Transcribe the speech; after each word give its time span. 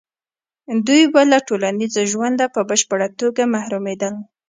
دوی 0.87 1.03
به 1.13 1.21
له 1.31 1.37
ټولنیز 1.47 1.93
ژونده 2.11 2.45
په 2.55 2.61
بشپړه 2.69 3.07
توګه 3.19 3.43
محرومېدل. 3.53 4.13